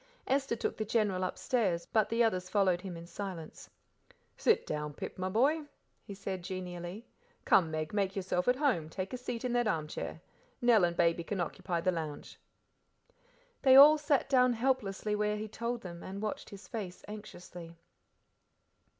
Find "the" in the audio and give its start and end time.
0.77-0.83, 2.09-2.23, 11.81-11.91